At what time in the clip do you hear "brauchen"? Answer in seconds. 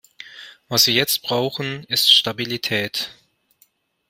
1.21-1.83